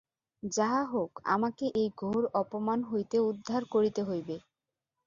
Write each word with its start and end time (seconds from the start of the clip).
যাহা 0.43 0.81
হউক 0.85 1.13
আমাকে 1.27 1.65
এই 1.75 1.89
ঘোর 1.99 2.23
অপমান 2.41 2.79
হইতে 2.83 3.17
উদ্ধার 3.29 3.61
করিতে 3.73 4.01
হইবে। 4.03 4.35